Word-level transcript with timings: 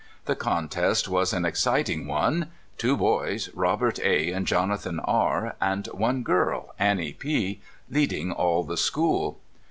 The 0.25 0.35
contest 0.35 1.07
was 1.07 1.31
an 1.31 1.45
ex 1.45 1.59
citing 1.61 2.07
one— 2.07 2.49
two 2.79 2.97
boys, 2.97 3.51
Robert 3.53 3.99
A 3.99 4.31
and 4.31 4.47
Jonathan 4.47 4.99
R, 4.99 5.55
and 5.61 5.85
one 5.93 6.23
girl, 6.23 6.73
Annie 6.79 7.13
P, 7.13 7.61
leading 7.87 8.31
all 8.31 8.63
the 8.63 8.77
school. 8.77 9.37